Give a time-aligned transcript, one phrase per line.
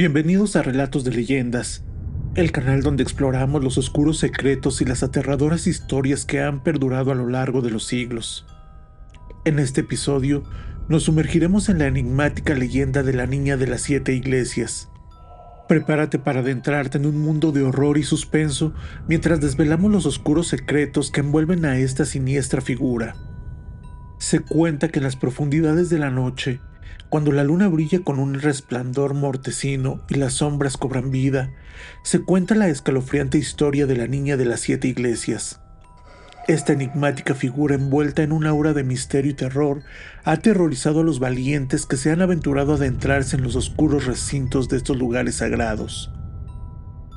[0.00, 1.84] Bienvenidos a Relatos de Leyendas,
[2.34, 7.14] el canal donde exploramos los oscuros secretos y las aterradoras historias que han perdurado a
[7.14, 8.46] lo largo de los siglos.
[9.44, 10.42] En este episodio
[10.88, 14.88] nos sumergiremos en la enigmática leyenda de la Niña de las Siete Iglesias.
[15.68, 18.72] Prepárate para adentrarte en un mundo de horror y suspenso
[19.06, 23.16] mientras desvelamos los oscuros secretos que envuelven a esta siniestra figura.
[24.16, 26.62] Se cuenta que en las profundidades de la noche,
[27.08, 31.50] cuando la luna brilla con un resplandor mortecino y las sombras cobran vida,
[32.02, 35.60] se cuenta la escalofriante historia de la niña de las siete iglesias.
[36.48, 39.82] Esta enigmática figura envuelta en un aura de misterio y terror
[40.24, 44.68] ha aterrorizado a los valientes que se han aventurado a adentrarse en los oscuros recintos
[44.68, 46.10] de estos lugares sagrados.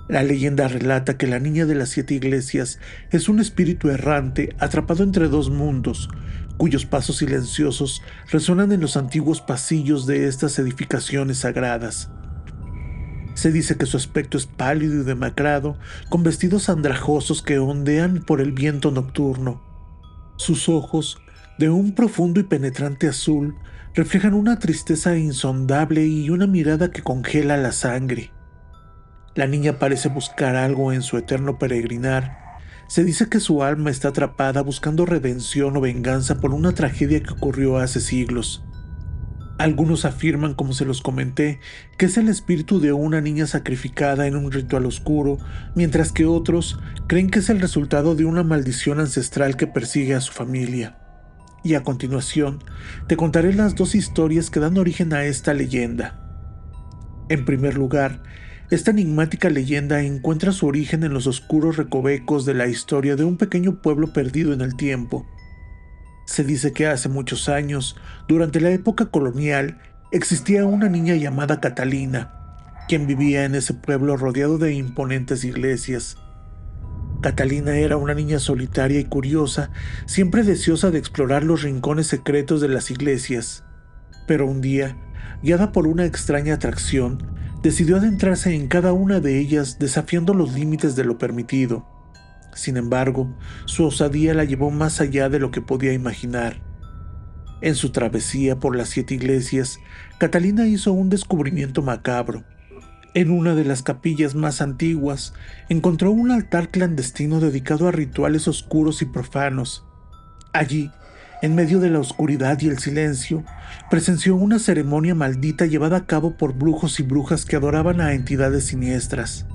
[0.09, 2.77] La leyenda relata que la niña de las siete iglesias
[3.09, 6.09] es un espíritu errante atrapado entre dos mundos,
[6.57, 12.09] cuyos pasos silenciosos resuenan en los antiguos pasillos de estas edificaciones sagradas.
[13.33, 15.77] Se dice que su aspecto es pálido y demacrado,
[16.09, 19.61] con vestidos andrajosos que ondean por el viento nocturno.
[20.37, 21.17] Sus ojos,
[21.57, 23.55] de un profundo y penetrante azul,
[23.95, 28.31] reflejan una tristeza insondable y una mirada que congela la sangre.
[29.35, 32.42] La niña parece buscar algo en su eterno peregrinar,
[32.93, 37.33] se dice que su alma está atrapada buscando redención o venganza por una tragedia que
[37.33, 38.63] ocurrió hace siglos.
[39.57, 41.59] Algunos afirman, como se los comenté,
[41.97, 45.39] que es el espíritu de una niña sacrificada en un ritual oscuro,
[45.73, 50.21] mientras que otros creen que es el resultado de una maldición ancestral que persigue a
[50.21, 50.99] su familia.
[51.63, 52.63] Y a continuación,
[53.07, 56.19] te contaré las dos historias que dan origen a esta leyenda.
[57.27, 58.21] En primer lugar,
[58.69, 63.37] esta enigmática leyenda encuentra su origen en los oscuros recovecos de la historia de un
[63.37, 65.25] pequeño pueblo perdido en el tiempo.
[66.25, 67.97] Se dice que hace muchos años,
[68.27, 69.79] durante la época colonial,
[70.11, 72.33] existía una niña llamada Catalina,
[72.87, 76.17] quien vivía en ese pueblo rodeado de imponentes iglesias.
[77.21, 79.71] Catalina era una niña solitaria y curiosa,
[80.05, 83.63] siempre deseosa de explorar los rincones secretos de las iglesias.
[84.27, 84.97] Pero un día,
[85.41, 90.97] guiada por una extraña atracción, decidió adentrarse en cada una de ellas desafiando los límites
[90.97, 91.87] de lo permitido.
[92.53, 93.33] Sin embargo,
[93.65, 96.61] su osadía la llevó más allá de lo que podía imaginar.
[97.61, 99.79] En su travesía por las siete iglesias,
[100.17, 102.43] Catalina hizo un descubrimiento macabro.
[103.13, 105.33] En una de las capillas más antiguas,
[105.69, 109.85] encontró un altar clandestino dedicado a rituales oscuros y profanos.
[110.51, 110.91] Allí,
[111.43, 113.43] en medio de la oscuridad y el silencio,
[113.89, 118.67] presenció una ceremonia maldita llevada a cabo por brujos y brujas que adoraban a entidades
[118.67, 119.45] siniestras.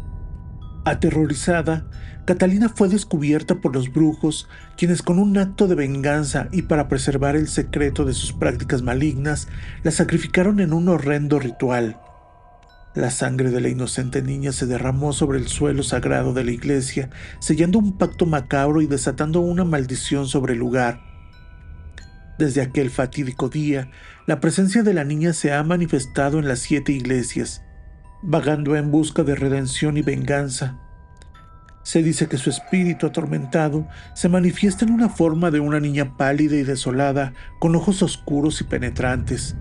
[0.85, 1.89] Aterrorizada,
[2.27, 7.37] Catalina fue descubierta por los brujos, quienes con un acto de venganza y para preservar
[7.37, 9.49] el secreto de sus prácticas malignas,
[9.83, 11.99] la sacrificaron en un horrendo ritual.
[12.95, 17.09] La sangre de la inocente niña se derramó sobre el suelo sagrado de la iglesia,
[17.39, 21.08] sellando un pacto macabro y desatando una maldición sobre el lugar.
[22.39, 23.91] Desde aquel fatídico día,
[24.27, 27.65] la presencia de la niña se ha manifestado en las siete iglesias,
[28.23, 30.79] vagando en busca de redención y venganza.
[31.83, 36.55] Se dice que su espíritu atormentado se manifiesta en una forma de una niña pálida
[36.55, 39.57] y desolada, con ojos oscuros y penetrantes.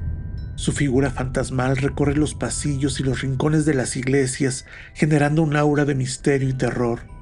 [0.53, 5.85] Su figura fantasmal recorre los pasillos y los rincones de las iglesias, generando un aura
[5.85, 7.16] de misterio y terror.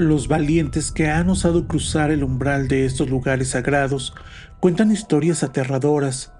[0.00, 4.14] Los valientes que han osado cruzar el umbral de estos lugares sagrados
[4.58, 6.32] cuentan historias aterradoras.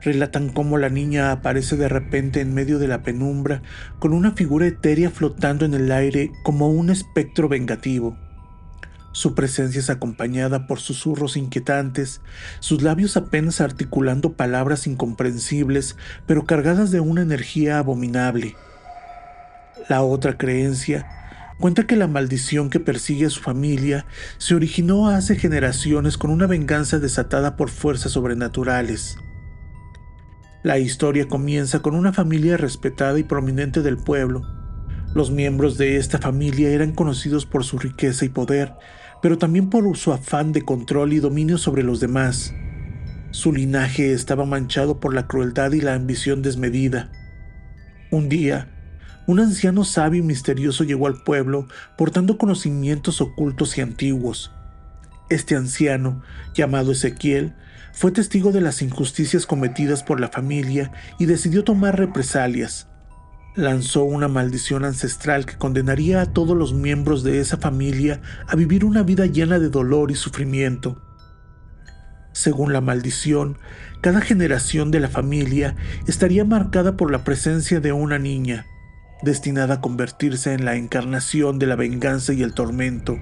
[0.00, 3.60] Relatan cómo la niña aparece de repente en medio de la penumbra
[3.98, 8.16] con una figura etérea flotando en el aire como un espectro vengativo.
[9.12, 12.22] Su presencia es acompañada por susurros inquietantes,
[12.60, 18.56] sus labios apenas articulando palabras incomprensibles, pero cargadas de una energía abominable.
[19.90, 21.06] La otra creencia
[21.58, 24.06] Cuenta que la maldición que persigue a su familia
[24.38, 29.16] se originó hace generaciones con una venganza desatada por fuerzas sobrenaturales.
[30.64, 34.42] La historia comienza con una familia respetada y prominente del pueblo.
[35.14, 38.72] Los miembros de esta familia eran conocidos por su riqueza y poder,
[39.22, 42.52] pero también por su afán de control y dominio sobre los demás.
[43.30, 47.12] Su linaje estaba manchado por la crueldad y la ambición desmedida.
[48.10, 48.73] Un día,
[49.26, 51.66] un anciano sabio y misterioso llegó al pueblo
[51.96, 54.52] portando conocimientos ocultos y antiguos.
[55.30, 56.22] Este anciano,
[56.54, 57.54] llamado Ezequiel,
[57.92, 62.88] fue testigo de las injusticias cometidas por la familia y decidió tomar represalias.
[63.56, 68.84] Lanzó una maldición ancestral que condenaría a todos los miembros de esa familia a vivir
[68.84, 71.00] una vida llena de dolor y sufrimiento.
[72.32, 73.58] Según la maldición,
[74.00, 75.76] cada generación de la familia
[76.08, 78.66] estaría marcada por la presencia de una niña,
[79.22, 83.18] destinada a convertirse en la encarnación de la venganza y el tormento.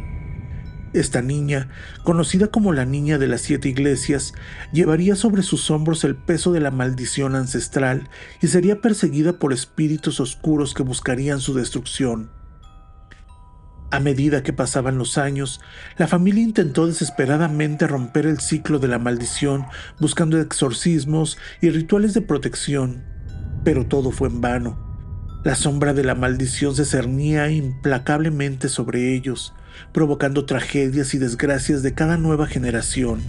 [0.92, 1.70] Esta niña,
[2.04, 4.34] conocida como la Niña de las Siete Iglesias,
[4.74, 8.10] llevaría sobre sus hombros el peso de la maldición ancestral
[8.42, 12.30] y sería perseguida por espíritus oscuros que buscarían su destrucción.
[13.90, 15.60] A medida que pasaban los años,
[15.96, 19.66] la familia intentó desesperadamente romper el ciclo de la maldición
[19.98, 23.02] buscando exorcismos y rituales de protección,
[23.64, 24.91] pero todo fue en vano.
[25.44, 29.52] La sombra de la maldición se cernía implacablemente sobre ellos,
[29.92, 33.20] provocando tragedias y desgracias de cada nueva generación.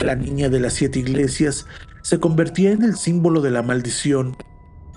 [0.00, 1.66] La niña de las siete iglesias
[2.00, 4.34] se convertía en el símbolo de la maldición,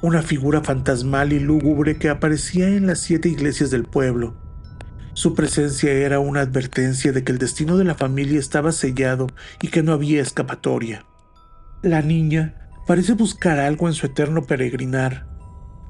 [0.01, 4.38] una figura fantasmal y lúgubre que aparecía en las siete iglesias del pueblo.
[5.13, 9.27] Su presencia era una advertencia de que el destino de la familia estaba sellado
[9.62, 11.06] y que no había escapatoria.
[11.81, 15.37] La niña parece buscar algo en su eterno peregrinar.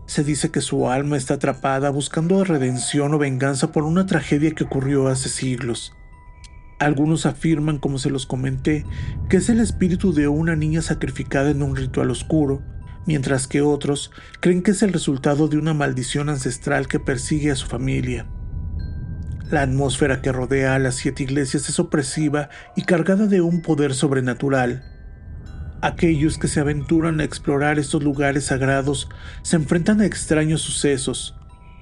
[0.07, 4.63] Se dice que su alma está atrapada buscando redención o venganza por una tragedia que
[4.63, 5.93] ocurrió hace siglos.
[6.79, 8.85] Algunos afirman, como se los comenté,
[9.29, 12.63] que es el espíritu de una niña sacrificada en un ritual oscuro,
[13.05, 17.55] mientras que otros creen que es el resultado de una maldición ancestral que persigue a
[17.55, 18.27] su familia.
[19.49, 23.93] La atmósfera que rodea a las siete iglesias es opresiva y cargada de un poder
[23.93, 24.96] sobrenatural.
[25.81, 29.09] Aquellos que se aventuran a explorar estos lugares sagrados
[29.43, 31.35] se enfrentan a extraños sucesos,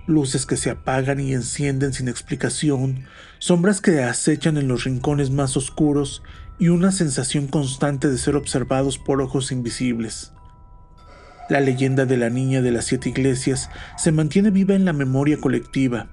[0.05, 3.05] luces que se apagan y encienden sin explicación,
[3.39, 6.23] sombras que acechan en los rincones más oscuros
[6.59, 10.33] y una sensación constante de ser observados por ojos invisibles.
[11.49, 15.37] La leyenda de la niña de las siete iglesias se mantiene viva en la memoria
[15.39, 16.07] colectiva,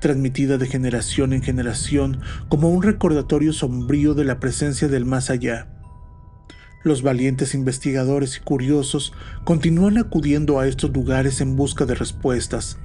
[0.00, 5.75] transmitida de generación en generación como un recordatorio sombrío de la presencia del más allá.
[6.86, 9.12] Los valientes investigadores y curiosos
[9.42, 12.78] continúan acudiendo a estos lugares en busca de respuestas,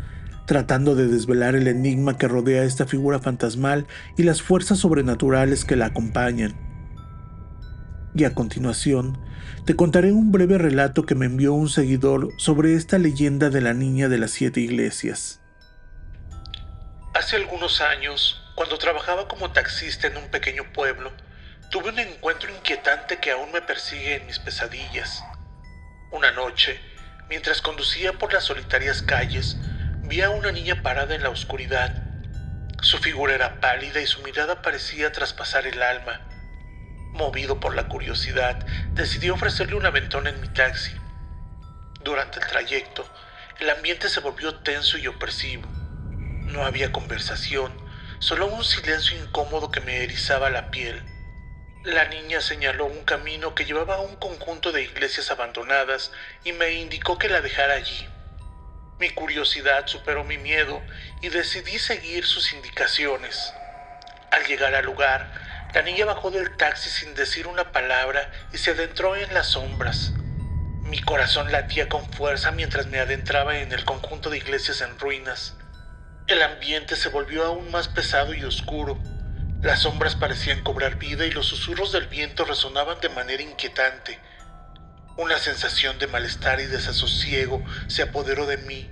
[0.47, 3.85] tratando de desvelar el enigma que rodea esta figura fantasmal
[4.17, 6.57] y las fuerzas sobrenaturales que la acompañan.
[8.15, 9.19] Y a continuación,
[9.65, 13.75] te contaré un breve relato que me envió un seguidor sobre esta leyenda de la
[13.75, 15.41] niña de las siete iglesias.
[17.13, 21.11] Hace algunos años, cuando trabajaba como taxista en un pequeño pueblo,
[21.71, 25.23] tuve un encuentro inquietante que aún me persigue en mis pesadillas.
[26.11, 26.77] Una noche,
[27.29, 29.55] mientras conducía por las solitarias calles,
[30.03, 32.03] vi a una niña parada en la oscuridad.
[32.81, 36.19] Su figura era pálida y su mirada parecía traspasar el alma.
[37.13, 40.91] Movido por la curiosidad, decidí ofrecerle un aventón en mi taxi.
[42.03, 43.09] Durante el trayecto,
[43.59, 45.69] el ambiente se volvió tenso y opresivo.
[46.47, 47.71] No había conversación,
[48.19, 51.01] solo un silencio incómodo que me erizaba la piel.
[51.83, 56.11] La niña señaló un camino que llevaba a un conjunto de iglesias abandonadas
[56.43, 58.07] y me indicó que la dejara allí.
[58.99, 60.79] Mi curiosidad superó mi miedo
[61.23, 63.51] y decidí seguir sus indicaciones.
[64.29, 65.33] Al llegar al lugar,
[65.73, 70.13] la niña bajó del taxi sin decir una palabra y se adentró en las sombras.
[70.83, 75.55] Mi corazón latía con fuerza mientras me adentraba en el conjunto de iglesias en ruinas.
[76.27, 78.99] El ambiente se volvió aún más pesado y oscuro.
[79.61, 84.19] Las sombras parecían cobrar vida y los susurros del viento resonaban de manera inquietante.
[85.17, 88.89] Una sensación de malestar y desasosiego se apoderó de mí.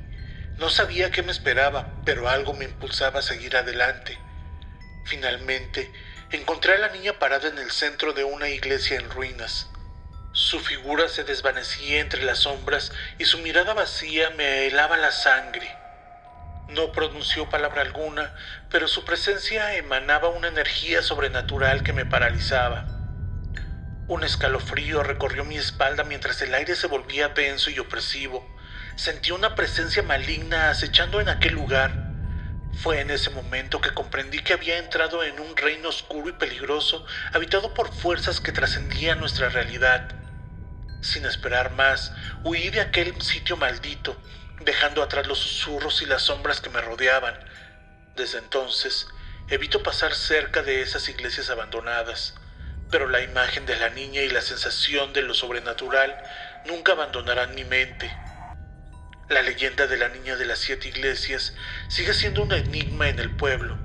[0.59, 4.19] No sabía qué me esperaba, pero algo me impulsaba a seguir adelante.
[5.05, 5.91] Finalmente,
[6.29, 9.71] encontré a la niña parada en el centro de una iglesia en ruinas.
[10.33, 15.78] Su figura se desvanecía entre las sombras y su mirada vacía me helaba la sangre.
[16.69, 18.31] No pronunció palabra alguna,
[18.69, 22.85] pero su presencia emanaba una energía sobrenatural que me paralizaba.
[24.07, 28.47] Un escalofrío recorrió mi espalda mientras el aire se volvía denso y opresivo.
[28.95, 31.91] Sentí una presencia maligna acechando en aquel lugar.
[32.83, 37.03] Fue en ese momento que comprendí que había entrado en un reino oscuro y peligroso,
[37.33, 40.07] habitado por fuerzas que trascendían nuestra realidad.
[41.01, 44.15] Sin esperar más, huí de aquel sitio maldito
[44.61, 47.37] dejando atrás los susurros y las sombras que me rodeaban.
[48.15, 49.07] Desde entonces,
[49.49, 52.35] evito pasar cerca de esas iglesias abandonadas,
[52.91, 56.15] pero la imagen de la niña y la sensación de lo sobrenatural
[56.65, 58.11] nunca abandonarán mi mente.
[59.29, 61.53] La leyenda de la niña de las siete iglesias
[61.87, 63.77] sigue siendo un enigma en el pueblo.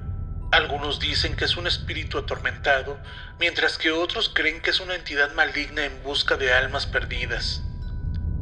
[0.50, 2.98] Algunos dicen que es un espíritu atormentado,
[3.38, 7.62] mientras que otros creen que es una entidad maligna en busca de almas perdidas.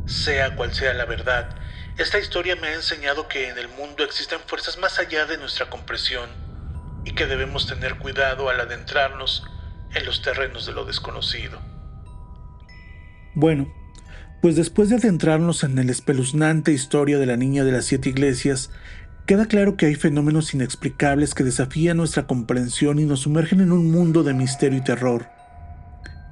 [0.07, 1.57] Sea cual sea la verdad,
[1.99, 5.69] esta historia me ha enseñado que en el mundo existen fuerzas más allá de nuestra
[5.69, 6.29] comprensión
[7.05, 9.45] y que debemos tener cuidado al adentrarnos
[9.95, 11.61] en los terrenos de lo desconocido.
[13.35, 13.73] Bueno,
[14.43, 18.71] Pues después de adentrarnos en la espeluznante historia de la niña de las siete iglesias,
[19.25, 23.93] queda claro que hay fenómenos inexplicables que desafían nuestra comprensión y nos sumergen en un
[23.93, 25.29] mundo de misterio y terror.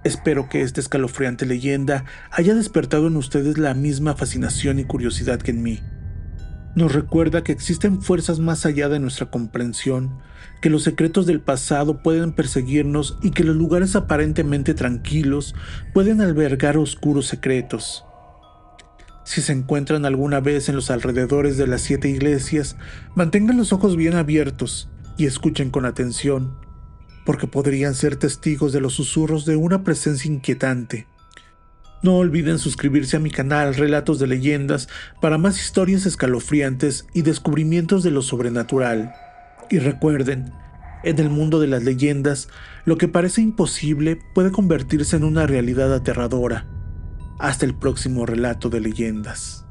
[0.02, 5.50] Espero que esta escalofriante leyenda haya despertado en ustedes la misma fascinación y curiosidad que
[5.50, 5.80] en mí.
[6.74, 10.18] Nos recuerda que existen fuerzas más allá de nuestra comprensión,
[10.62, 15.54] que los secretos del pasado pueden perseguirnos y que los lugares aparentemente tranquilos
[15.92, 18.04] pueden albergar oscuros secretos.
[19.24, 22.76] Si se encuentran alguna vez en los alrededores de las siete iglesias,
[23.14, 24.88] mantengan los ojos bien abiertos
[25.18, 26.56] y escuchen con atención,
[27.24, 31.06] porque podrían ser testigos de los susurros de una presencia inquietante.
[32.02, 34.88] No olviden suscribirse a mi canal Relatos de Leyendas
[35.20, 39.12] para más historias escalofriantes y descubrimientos de lo sobrenatural.
[39.70, 40.52] Y recuerden,
[41.02, 42.48] en el mundo de las leyendas,
[42.84, 46.66] lo que parece imposible puede convertirse en una realidad aterradora.
[47.38, 49.66] Hasta el próximo relato de leyendas.